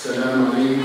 [0.00, 0.79] السلام عليكم.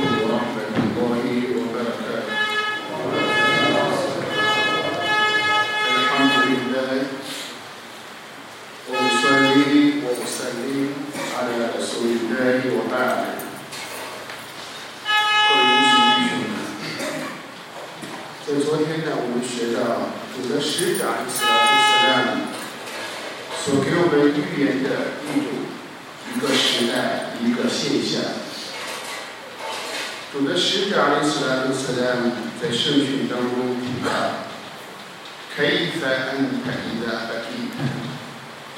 [35.57, 37.75] ：“كيف أنت إذا بكيت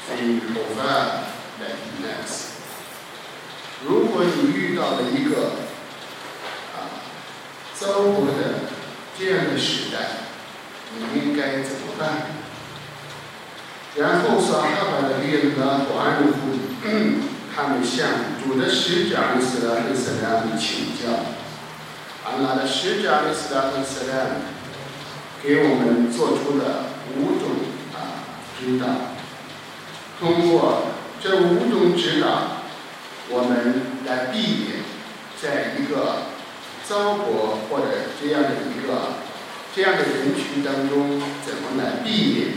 [0.07, 1.23] في حفاة
[1.61, 2.53] الناس？”
[3.85, 5.59] 如果你遇到了一个
[6.73, 7.03] 啊
[7.77, 8.69] 糟粕的
[9.19, 9.97] 这样的时代，
[10.97, 12.01] 你应该怎么办？
[13.95, 16.35] 然后撒哈巴的列德和安努夫，
[17.55, 18.09] 他们向
[18.41, 21.13] 主的使者伊斯兰请教。
[22.25, 23.61] 安拉的使者伊斯兰
[25.42, 26.86] 给我们做出了
[27.16, 27.50] 五种
[27.94, 28.26] 啊
[28.58, 28.86] 指导。
[30.18, 30.88] 通过
[31.22, 32.62] 这五种指导，
[33.28, 34.82] 我们来避免
[35.40, 36.22] 在一个
[36.86, 37.86] 糟粕或者
[38.20, 39.14] 这样的一个
[39.74, 42.48] 这样的人群当中，怎么来避免，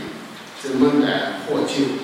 [0.60, 2.02] 怎么来获救。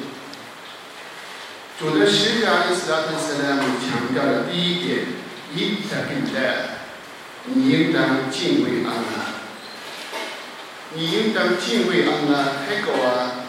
[1.79, 5.07] 主的使者伊斯兰强调的第一点，
[5.55, 6.79] 一在并在。
[7.51, 9.38] 你应当敬畏安拉，
[10.95, 12.67] 你应当敬畏安拉。
[12.67, 13.45] 开口啊，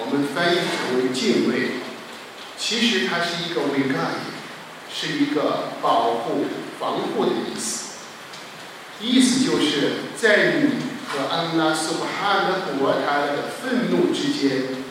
[0.00, 1.82] 我们翻译成为敬畏，
[2.56, 3.94] 其实它是一个维盖，
[4.92, 6.46] 是一个保护、
[6.80, 7.88] 防护的意思。
[9.00, 10.70] 意思就是在你
[11.08, 14.82] 和安拉苏哈的国他的愤怒之间，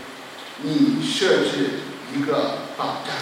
[0.62, 1.82] 你设置
[2.16, 3.16] 一个保障。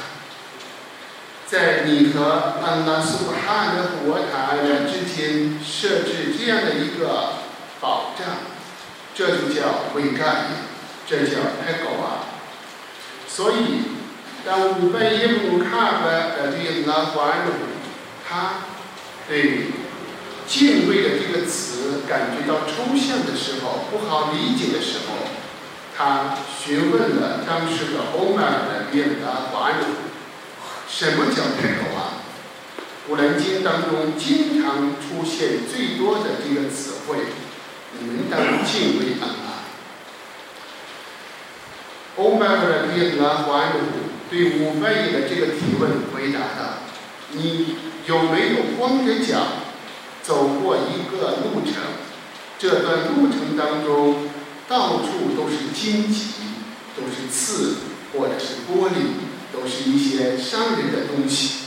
[1.48, 4.56] 在你和安拉苏哈的国塔
[4.88, 7.45] 之间设置这样的一个
[7.82, 8.26] 保障，
[9.14, 10.48] 这就叫维盖，
[11.08, 12.26] 这叫开狗啊。
[13.28, 13.84] 所以，
[14.46, 17.52] 当五百耶布卡的对安拉欢呼，
[18.28, 18.54] 他
[19.28, 19.72] 对
[20.48, 25.28] 敬畏的这个词感觉到抽象的时候，不好理解的时候，
[25.98, 29.86] 他询问了当时的欧麦尔的耶拉欢呼。
[30.88, 32.22] 什么叫开口啊？
[33.08, 37.18] 古兰经当中经常出现最多的这个词汇，
[38.00, 39.64] 你们当敬畏安拉。
[42.18, 43.80] 欧麦尔的耶拉华鲁
[44.30, 46.80] 对五百亿的这个提问回答道
[47.32, 47.76] ：“你
[48.08, 49.48] 有没有光着脚
[50.24, 51.74] 走过一个路程？
[52.58, 54.30] 这段路程当中
[54.68, 56.32] 到处都是荆棘，
[56.96, 57.76] 都是刺，
[58.14, 61.65] 或者是玻璃。”都是一些伤人的东西。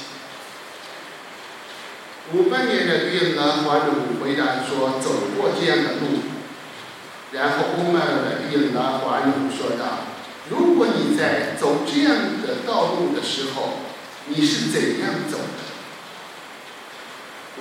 [2.33, 6.21] 五百年的约拿华鲁回答说：“走过这样的路。”
[7.33, 10.05] 然后欧麦尔的约拿华鲁说道
[10.51, 13.79] ：“如果你在走这样的道路的时候，
[14.27, 15.45] 你是怎样走的？”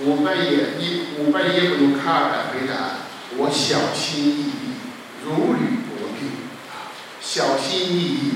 [0.03, 3.07] 五百页一五百页不用卡尔的回答
[3.37, 4.75] ：“我小心翼翼，
[5.23, 6.27] 如履薄冰
[6.69, 6.91] 啊，
[7.21, 8.31] 小心翼翼，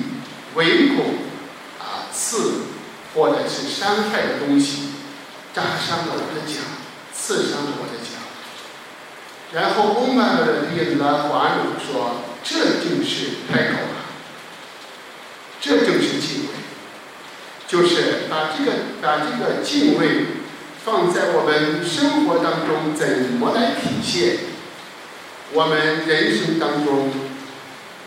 [0.56, 1.16] 唯恐
[1.78, 2.62] 啊。”刺
[3.14, 4.91] 或者是伤害的东西，
[5.54, 6.62] 扎伤了我的脚，
[7.14, 8.20] 刺伤了我的脚。
[9.54, 14.06] 然后欧曼的列拉华鲁说：“这就是开口了，
[15.60, 16.54] 这就是敬畏，
[17.68, 20.26] 就是把这个把这个敬畏
[20.86, 23.06] 放在我们生活当中，怎
[23.38, 24.38] 么来体现？
[25.52, 27.12] 我们人生当中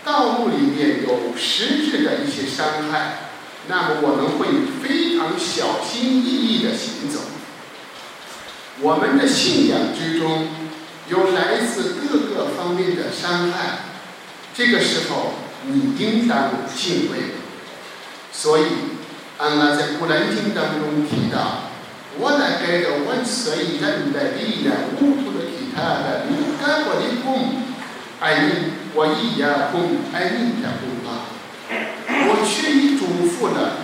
[0.03, 3.19] 道路里面有实质的一些伤害。”
[3.67, 4.47] 那么我们会
[4.83, 7.19] 非常小心翼翼的行走。
[8.81, 10.49] 我们的信仰之中
[11.09, 13.79] 有来自各个方面的伤害，
[14.55, 15.35] 这个时候
[15.67, 17.35] 你应当敬畏。
[18.33, 18.65] 所以，
[19.39, 21.71] 安拉在古兰经当中提到
[22.19, 27.63] ：“我来该的万岁人的力量，无图的其他的，你该我的功，
[28.19, 31.31] 爱你，我一样功，爱你的功啊。”
[32.27, 33.79] 我却已嘱咐了，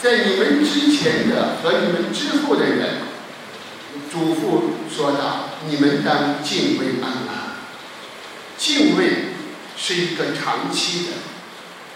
[0.00, 3.07] 在你们之前的和你们之后的人，
[4.10, 7.56] 嘱咐说道：你们当敬畏安拉。
[8.56, 9.34] 敬畏
[9.76, 11.12] 是一个长期的，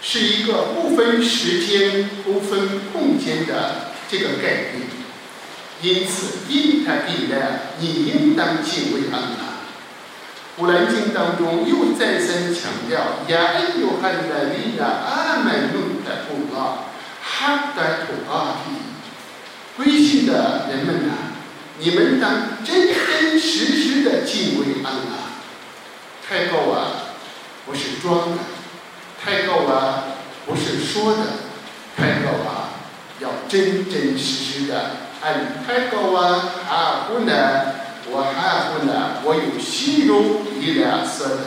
[0.01, 4.87] 是一个不分时间、不分空间的这个概念。
[5.81, 9.53] 因此，因他必然，你应当敬畏安拉。
[10.55, 16.85] 古兰经当中又再三强调：“呀，恩有汉的利亚阿门努的土啊，
[17.21, 18.59] 哈的土啊，
[19.75, 21.12] 归信的人们呢，
[21.79, 25.23] 你们当真真实实的敬畏安拉。
[26.27, 27.15] 太高啊，
[27.65, 28.37] 不是装的；
[29.23, 30.03] 太高啊，
[30.45, 31.23] 不是说的；
[31.97, 32.69] 太高啊，
[33.19, 34.91] 要真真实实的
[35.21, 37.33] 按太高啊，哈不呢？
[38.09, 39.21] 我哈不呢？
[39.23, 41.39] 我有形容一两色的。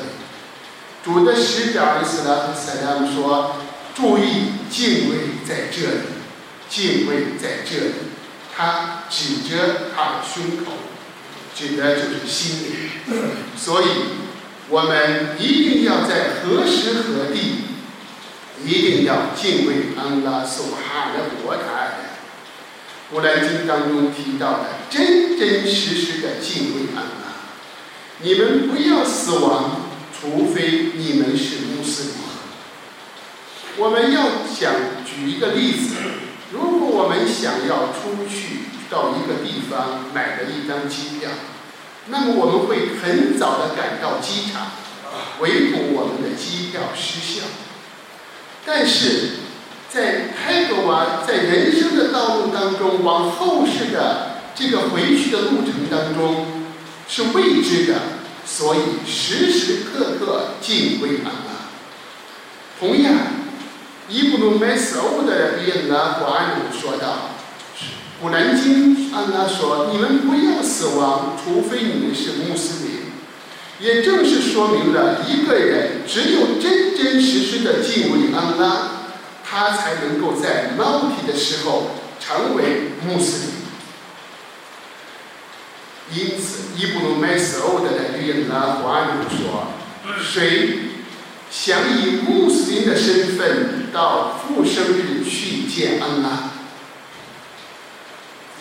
[1.05, 3.57] 主的使者伊斯兰和塞拉姆说
[3.95, 6.01] ：“注意敬畏在这里，
[6.69, 7.93] 敬畏在这里。”
[8.57, 10.73] 他指着他的胸口，
[11.55, 12.91] 指的就是心灵。
[13.55, 13.87] 所以，
[14.71, 17.65] 我们一定要在何时何地，
[18.65, 21.61] 一定要敬畏安拉所哈的国台。
[23.11, 27.37] 古兰经当中提到的真真实实的敬畏安拉。
[28.23, 29.83] 你们不要死亡，
[30.19, 32.13] 除非你们是穆斯林。
[33.77, 34.73] 我们要想
[35.05, 35.95] 举一个例子。
[36.53, 41.31] 如果我们想要出去到一个地方买了一张机票，
[42.07, 44.69] 那么我们会很早的赶到机场，
[45.41, 47.47] 唯恐我们的机票失效。
[48.65, 49.31] 但是
[49.91, 56.47] 在开国啊，在人生的道路当中，往后世的这个回去的路程当中
[57.09, 58.01] 是未知的，
[58.45, 61.67] 所以时时刻刻敬畏安拉。
[62.79, 63.15] 同样。
[64.09, 67.31] 伊布鲁麦斯欧的里拉古安努说道
[68.23, 72.97] ：“古兰经安拉说，你们不要死亡，除非你们是穆斯林。
[73.81, 78.91] 也正是说明了一个人只有真真实实的敬畏安拉，
[79.45, 83.49] 他才能够在猫体的时候成为穆斯
[86.13, 86.17] 林。
[86.17, 89.67] 因此，伊布鲁麦斯欧的里拉古安努说，
[90.23, 90.79] 谁？”
[91.51, 96.51] 想以穆斯林的身份到复生日去见安拉，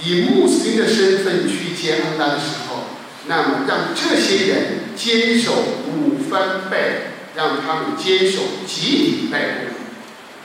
[0.02, 2.84] 以穆斯林的身份去见安拉的时候，
[3.28, 5.52] 那么让这些人坚守
[5.88, 9.66] 五番拜，让他们坚守集体拜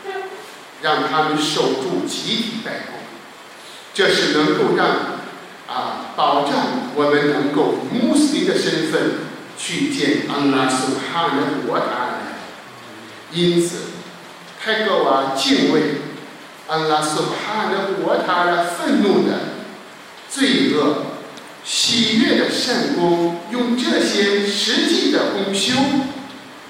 [0.04, 0.12] 功，
[0.82, 2.98] 让他们守住集体拜功，
[3.94, 4.88] 这是能够让
[5.68, 9.12] 啊保障我们能够穆斯林的身份
[9.58, 12.09] 去见安拉苏哈的国塔。
[13.32, 13.76] 因此，
[14.60, 16.00] 泰戈瓦敬畏
[16.66, 19.38] 安拉所哈的国塔的愤怒的
[20.28, 21.06] 罪恶，
[21.64, 25.74] 喜悦的善功，用这些实际的功修，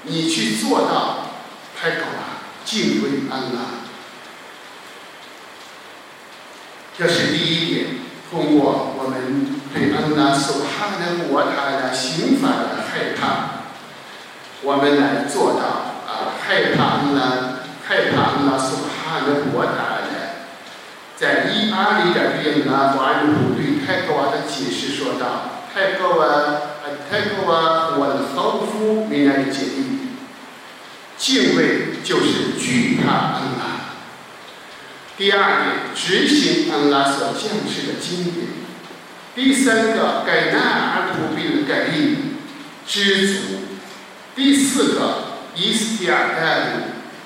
[0.03, 1.31] 你去做到
[1.79, 3.61] 泰戈瓦敬畏安拉。
[6.97, 7.85] 这是第一点。
[8.29, 13.65] 通过我们对安拉所哈的国塔的刑法的害怕，
[14.61, 15.80] 我们来做到。
[16.43, 17.21] 害怕安拉，
[17.87, 20.41] 害怕安拉所哈的国塔的，
[21.15, 26.25] 在一阿里的里呢，瓦鲁对泰戈瓦的解释说道：泰戈瓦，
[27.09, 29.81] 泰戈瓦，我的后夫没来解释，
[31.17, 33.61] 敬畏就是惧怕安拉。
[35.17, 38.47] 第二点，执行安拉所降世的经典。
[39.35, 42.35] 第三个，改纳阿图比的改印，
[42.87, 43.39] 知足。
[44.35, 45.30] 第四个。
[45.55, 46.59] 伊斯亚代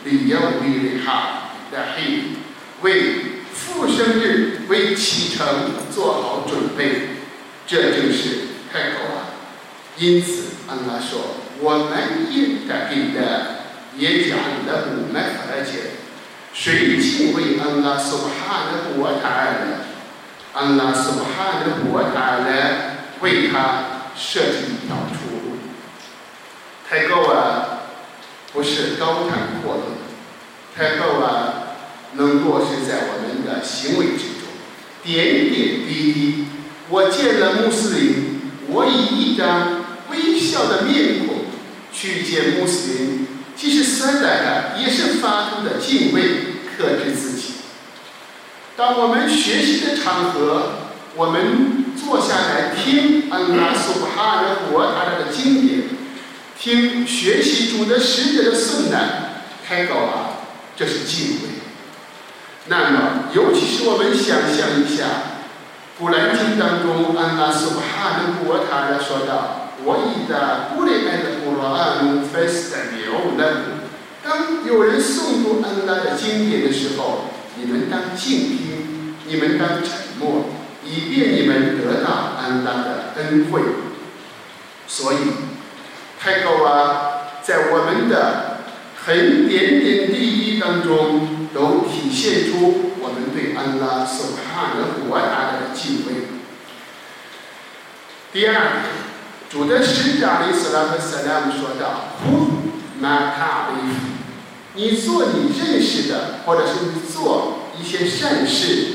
[0.04, 2.24] 鲁里亚乌里里哈的黑，
[2.82, 5.46] 为复生日为启程
[5.94, 7.10] 做好准备，
[7.68, 9.30] 这就是开口啊。
[9.98, 13.62] 因此，安拉说：“我们应该给的
[13.96, 15.92] 也讲的我们而且
[16.52, 19.86] 谁敬畏安拉苏哈的国台呢？
[20.54, 25.58] 安拉苏哈的国台呢，为他设计一条出路。
[26.90, 27.70] 开口啊！”
[28.56, 29.84] 不是高谈阔论，
[30.74, 31.76] 太后啊，
[32.14, 34.48] 能落实在我们的行为之中，
[35.04, 36.46] 点点滴滴。
[36.88, 41.48] 我见了穆斯林，我以一张微笑的面孔
[41.92, 46.22] 去见穆斯林，即使实在的，也是发出的敬畏，
[46.78, 47.56] 克制自己。
[48.78, 50.76] 当我们学习的场合，
[51.18, 55.84] 我们坐下来听安拉苏哈的国他的经典。
[56.58, 58.98] 听学习主的使者的颂呢，
[59.68, 61.50] 开口啊，这是敬畏。
[62.68, 65.04] 那么，尤其是我们想象一下，
[66.00, 73.44] 《古兰经》当中，安拉苏哈的国塔的说道：“我以的古里埃的古罗安费斯的牛呢，
[74.24, 77.26] 当有人诵读安拉的经典的时候，
[77.58, 80.50] 你们当静听，你们当沉默，
[80.84, 83.62] 以便你们得到安拉的恩惠。”
[84.88, 85.18] 所以。
[86.26, 88.58] 太高啊，在我们的
[89.06, 96.26] 很点点滴滴当中，都体现出我们对安拉所哈的伟大的敬畏。
[98.34, 98.70] 第二个，
[99.52, 102.48] 主的使者里斯拉和斯拉姆说道：“呼，
[103.00, 103.98] 马卡利夫，
[104.74, 108.94] 你做你认识的，或者是你做一些善事。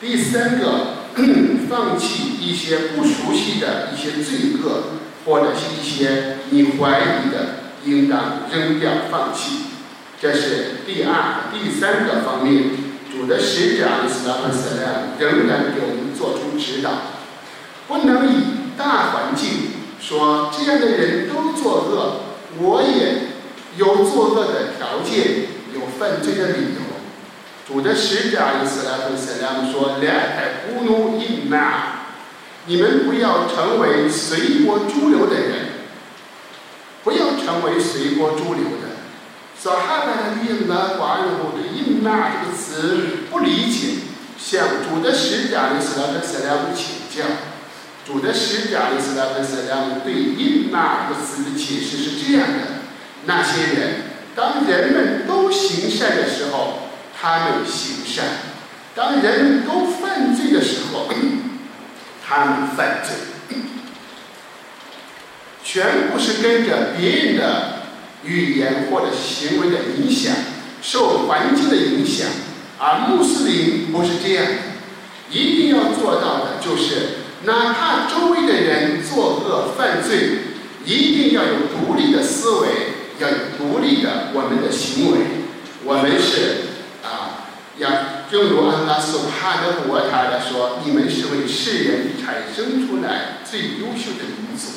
[0.00, 1.04] 第三个，
[1.70, 4.82] 放弃一些不熟悉的一些罪恶，
[5.26, 9.66] 或者是一些你怀疑的，应当扔掉放弃。
[10.18, 12.70] 这是第二、第三个方面。
[13.12, 16.90] 主的使者里斯拉和斯拉仍然给我们做出指导，
[17.88, 18.44] 不能以。”
[18.76, 22.20] 大环境说这样的人都作恶，
[22.58, 23.28] 我也
[23.78, 26.82] 有作恶的条件，有犯罪的理由。
[27.66, 31.95] 主的使者伊斯兰和斯拉姆说：“两台乌奴伊玛，
[32.66, 35.66] 你们不要成为随波逐流的人，
[37.04, 38.96] 不要成为随波逐流的。”
[39.60, 44.00] 说哈巴的伊玛华人部对伊玛这个词不理解，
[44.38, 47.26] 向主的使者伊斯兰和斯拉姆请教。
[48.06, 52.58] 主的使者伊斯兰和斯拉姆对“因那”这个词的解释是这样的：
[53.24, 53.94] 那些人，
[54.36, 58.24] 当人们都行善的时候，他们行善；
[58.94, 60.60] 当人们都犯罪的，
[62.26, 63.14] 他们犯罪。
[65.62, 67.82] 全部是跟着别人的
[68.24, 70.34] 语言或者行为的影响，
[70.80, 72.28] 受环境的影响。
[72.78, 74.46] 而穆斯林不是这样，
[75.30, 77.24] 一定要做到的就是。
[77.44, 80.38] 哪怕周围的人作恶犯罪，
[80.84, 82.68] 一定要有独立的思维，
[83.20, 85.18] 要有独立的我们的行为。
[85.84, 86.62] 我们是
[87.04, 87.46] 啊，
[87.78, 87.88] 要
[88.30, 94.68] 正如安拉苏哈德古尔塔的说：“你们是为世人产生出来最优秀的民族，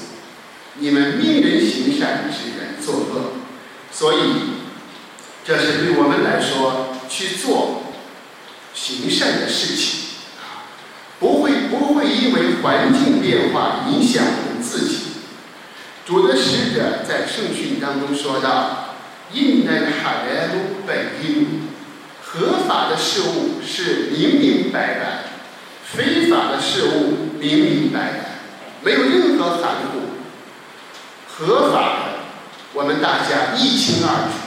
[0.75, 3.31] 你们命人行善，使人作恶。”
[3.91, 4.19] 所以，
[5.43, 7.83] 这是对我们来说去做
[8.73, 9.99] 行善的事情。
[11.19, 14.97] 不会不会因为环境变化影响我们自己。
[16.05, 18.95] 主的使者在圣训当中说道
[19.33, 21.58] ：“印奈哈莱鲁本因，
[22.31, 25.23] 合法的事物是明明白白，
[25.83, 28.25] 非法的事物明明白白，
[28.83, 30.01] 没有任何含糊。
[31.27, 32.19] 合法的，
[32.73, 34.37] 我们大家一清二楚，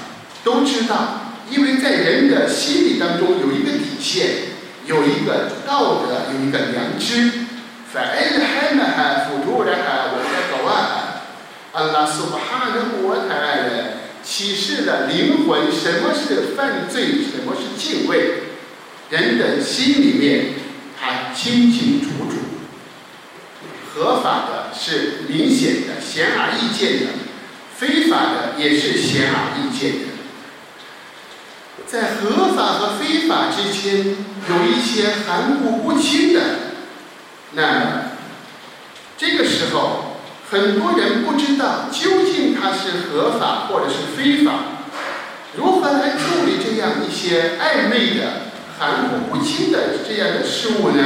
[0.45, 4.53] 都知道，因为在人的心理当中有一个底线。”
[4.85, 7.47] 有一个道德，有一个良知。
[7.93, 9.63] 反而还呢还辅助
[14.35, 18.45] 启示了灵魂什么是犯罪，什么是敬畏，
[19.11, 20.55] 人的心里面
[20.99, 22.39] 他清清楚楚。
[23.93, 27.13] 合法的是明显的、显而易见的，
[27.77, 30.07] 非法的也是显而易见的。
[31.87, 34.17] 在合法和非法之间
[34.49, 36.41] 有一些含糊不清的，
[37.53, 38.03] 那么
[39.19, 40.02] 这个时候
[40.53, 44.53] 很多人不知道究竟它是合法或者是非法，
[45.57, 51.03] 如何来处理这样一些暧昧的、含糊不清的这样的事物呢？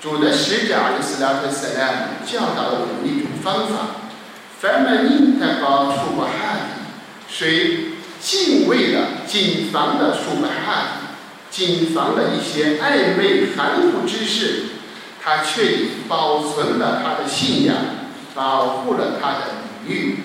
[0.00, 3.96] 主的使者阿里斯拉克斯拉姆教导我们一种方法：
[4.60, 6.70] 凡们应该搞出过汉
[7.28, 7.96] 谁？
[8.20, 10.86] 敬畏了，谨防了舒白汉，
[11.50, 14.66] 谨防了一些暧昧含糊之事，
[15.20, 17.76] 他却保存了他的信仰，
[18.36, 19.40] 保护了他的
[19.84, 20.18] 名誉。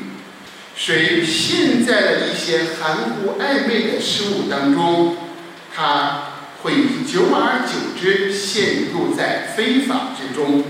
[0.76, 5.18] 谁陷在了一些含糊暧昧的事物当中，
[5.76, 6.24] 他
[6.62, 6.74] 会
[7.12, 10.64] 久而久之陷入在非法之中。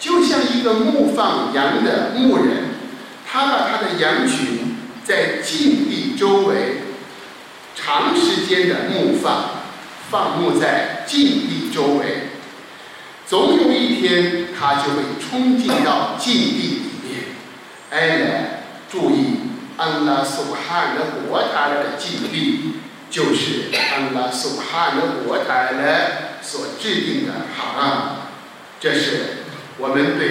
[0.00, 2.70] 就像一个牧放羊的牧人，
[3.30, 4.68] 他把他的羊群。
[5.02, 6.82] 在禁地周围
[7.74, 9.62] 长时间的牧放，
[10.08, 12.28] 放牧在禁地周围，
[13.26, 17.22] 总有一天他就会冲进到禁地里面。
[17.90, 18.62] 哎来
[18.92, 19.38] 注意，
[19.78, 22.74] 安拉苏哈的国台的禁地，
[23.10, 28.16] 就是安拉苏哈的国台的所制定的好案。
[28.78, 29.44] 这是
[29.78, 30.28] 我们对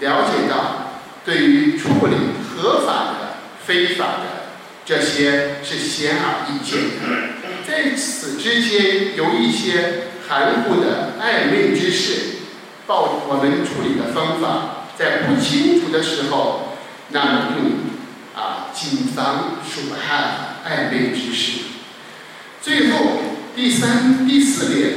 [0.00, 2.14] 了解到对于处理
[2.54, 3.28] 合法的。
[3.68, 4.48] 非法的
[4.86, 12.37] 这些是显而易见的，在此之间有一些含糊的暧昧之事，
[12.88, 16.78] 报我们处理的方法在不清楚的时候，
[17.10, 17.72] 那么用
[18.34, 21.60] 啊谨防疏害暧昧之事。
[22.62, 22.98] 最后
[23.54, 24.94] 第三第四点，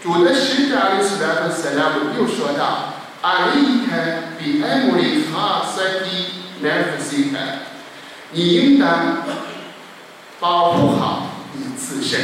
[0.00, 6.26] 主的使者阿里斯拉夫塞拉姆又说道：“阿里开比艾姆里哈塞蒂
[6.60, 7.58] 奈夫西开。”
[8.30, 9.24] 你应当
[10.38, 12.20] 保护好你自身，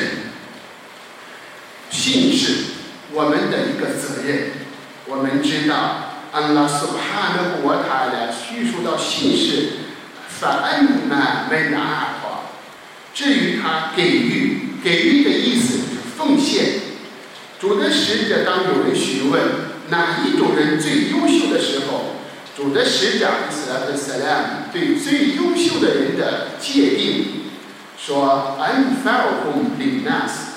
[1.90, 2.64] 信是
[3.12, 4.52] 我们的一个责任。
[5.10, 9.70] 我们知道，安拉苏哈的国塔的叙述到姓氏，
[10.28, 12.40] 法恩纳梅纳阿华。
[13.14, 15.84] 至于他给予，给予的意思是
[16.18, 16.80] 奉献。
[17.58, 19.42] 主的使者当有人询问
[19.88, 22.16] 哪一种人最优秀的时候，
[22.54, 27.44] 主的使者伊斯拉克萨拉对最优秀的人的界定
[27.96, 30.47] 说：“安法尔洪林纳斯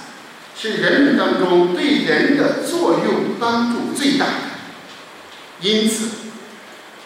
[0.61, 4.31] 是人们当中对人的作用帮助最大的。”
[5.61, 6.09] 因此，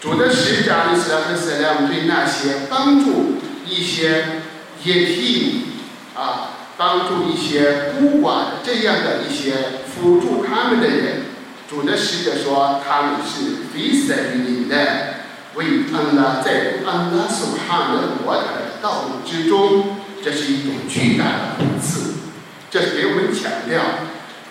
[0.01, 4.41] 主的使者伊斯拉克萨拉对那些帮助一些
[4.83, 5.67] 也替
[6.15, 6.49] 啊。
[6.77, 9.53] 帮助一些孤寡这样的一些
[9.87, 11.21] 辅助他们的人，
[11.69, 14.75] 主的使者说他们是非神灵的，
[15.53, 22.14] 为安拉在安拉所哈的国的道路之中，这是一种巨大的恩赐。
[22.69, 23.81] 这是给我们强调，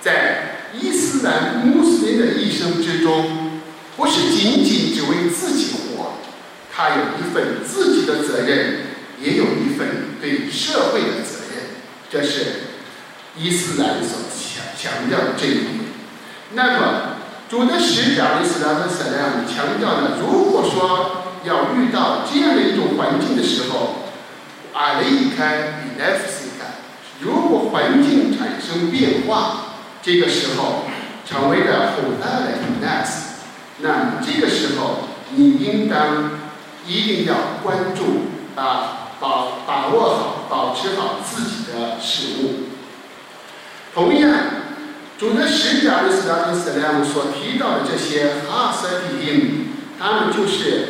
[0.01, 3.61] 在伊斯兰穆斯林的一生之中，
[3.97, 6.15] 不是仅仅只为自己活，
[6.75, 8.81] 他有一份自己的责任，
[9.21, 11.65] 也有一份对社会的责任。
[12.11, 12.47] 这是
[13.37, 15.69] 伊斯兰所强强调的这一点。
[16.53, 17.17] 那么，
[17.51, 24.11] 主的使者伊斯兰的萨拉姆强调呢，如果说要遇到这样的一种环境的时候，
[24.73, 26.44] 阿雷开比奈夫斯，
[27.21, 30.85] 如果环境产生变化，这个时候
[31.27, 33.45] 成为了后代的比奈斯，
[33.79, 36.31] 那这个时候你应当
[36.87, 39.01] 一定要关注啊。
[39.21, 39.29] 把
[39.65, 42.65] 把握好，保持好自己的事物。
[43.95, 44.29] 同样，
[45.17, 49.69] 主的使者的斯拉伊斯莱姆所提到的这些哈萨蒂因，
[49.99, 50.89] 他们就是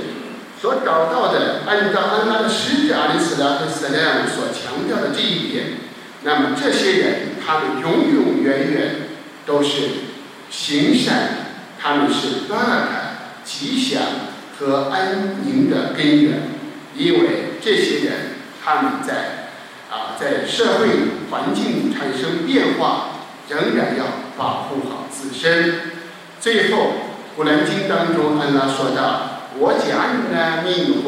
[0.61, 5.67] 所找到的，按照安拉的使者的斯拉斯莱姆所强调的这一点。
[6.25, 7.15] 那么这些人，
[7.47, 8.95] 他们永永远远
[9.47, 9.83] 都是
[10.51, 11.29] 行善，
[11.81, 12.89] 他们是巴尔
[13.45, 14.03] 吉祥
[14.59, 16.43] 和安宁的根源，
[16.97, 17.29] 因为。
[17.65, 18.13] 这些人，
[18.63, 19.49] 他们在
[19.91, 20.89] 啊，在社会
[21.31, 24.05] 环境产生变化，仍然要
[24.37, 25.81] 保护好自身。
[26.39, 26.77] 最后，
[27.35, 31.03] 《古兰经》当中，安拉说道：“我假如呢，命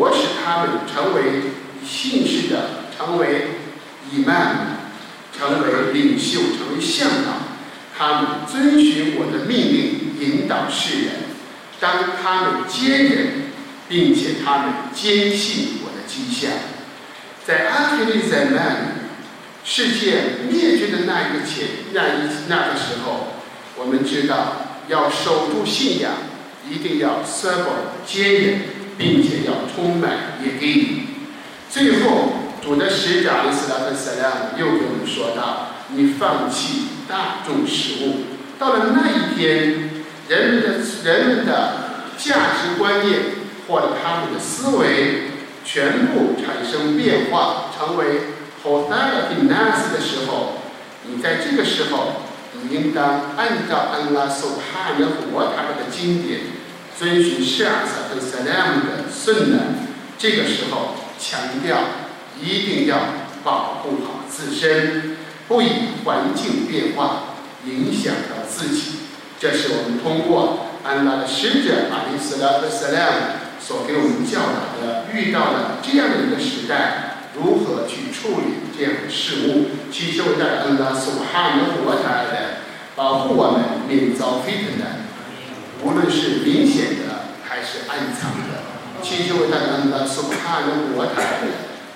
[0.00, 1.52] 我使他们成为
[1.86, 3.48] 信士的，成为
[4.10, 4.78] 伊曼，
[5.36, 7.32] 成为领袖，成为向导，
[7.94, 11.12] 他们遵循我的命令，引导世人。”
[11.78, 13.26] 当他们坚忍，
[13.90, 16.50] 并且他们坚信我的迹象，
[17.44, 18.86] 在阿提利在那里，
[19.64, 23.34] 世界灭绝的那一个前那一那个时候，
[23.76, 26.12] 我们知道要守住信仰，
[26.70, 27.64] 一定要 serve
[28.06, 28.60] 坚忍，
[29.00, 30.10] 并且要充满
[30.44, 31.06] 也给你。
[31.70, 32.32] 最后，
[32.62, 38.16] 主的使者伊斯拉克萨拉又给我们说道：“你放弃大众食物，
[38.58, 39.88] 到了那一天。”
[40.28, 40.68] 人们的
[41.02, 41.72] 人们的
[42.16, 43.18] 价值观念
[43.66, 45.22] 或者他们的思维
[45.64, 48.04] 全部产生变化，成为
[48.62, 50.58] 后代的比纳斯的时候，
[51.02, 56.42] 你在这个时候，你应当按照安拉所派的和他们的经典，
[57.00, 59.58] 遵循舍尔萨和萨拉姆的顺呢。
[60.18, 61.78] 这个时候强调
[62.38, 62.98] 一定要
[63.42, 65.16] 保护好自身，
[65.48, 65.68] 不以
[66.04, 68.98] 环境变化影响到自己。
[69.40, 73.16] 这是我们通过安拉的使者阿里斯拉和斯莱姆
[73.58, 82.60] 所给我们教导的，遇到了这样的一个时代，如何去处理这样的事物，祈求在安拉所哈的活台的
[82.94, 84.99] 保护我们免遭非难的，
[85.82, 88.60] 无论是明显的还是暗藏的。
[89.02, 91.40] 祈求大家能把所看的我台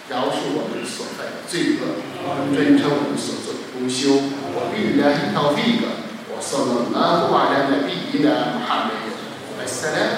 [0.08, 2.00] 饶恕我们所犯的罪恶，
[2.54, 4.32] 尊称我们所做的功修。
[4.56, 6.00] 我必然到这个，
[6.32, 9.12] 我送了那不瓦人的第一呢，还没有。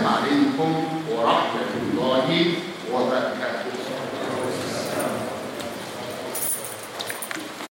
[0.04, 0.70] 阿弥陀佛，
[1.08, 1.62] 我拉着
[1.94, 3.45] 罗伊，我的。